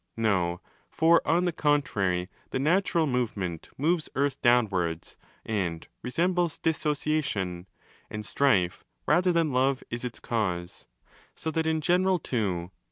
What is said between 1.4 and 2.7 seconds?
the contrary, the